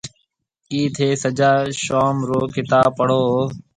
ڪِي 0.67 0.81
ٿَي 0.95 1.09
سجا 1.23 1.51
شووم 1.83 2.17
رو 2.29 2.39
ڪتاب 2.55 2.89
پڙهون 2.97 3.25
هون؟ 3.33 3.49